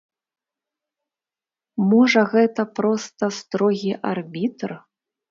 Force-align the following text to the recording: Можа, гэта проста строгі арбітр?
Можа, 1.91 2.23
гэта 2.31 2.61
проста 2.79 3.29
строгі 3.41 3.93
арбітр? 4.13 4.69